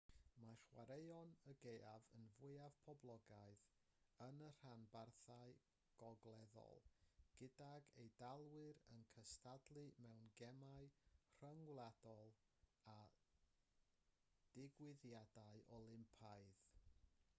[0.43, 3.65] mae chwaraeon y gaeaf yn fwyaf poblogaidd
[4.27, 5.51] yn y rhanbarthau
[5.99, 6.81] gogleddol
[7.41, 10.89] gydag eidalwyr yn cystadlu mewn gemau
[11.41, 12.33] rhyngwladol
[12.95, 12.97] a
[14.57, 16.67] digwyddiadau olympaidd